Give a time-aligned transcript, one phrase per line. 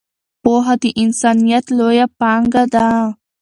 [0.43, 2.87] پوهه د انسانیت لویه پانګه ده.